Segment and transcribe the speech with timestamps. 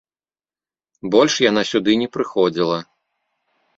[1.15, 2.79] Больш яна сюды не прыходзіла.